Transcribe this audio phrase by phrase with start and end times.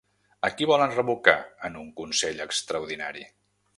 [0.47, 1.35] A qui volen revocar
[1.69, 3.29] en un consell extraordinari?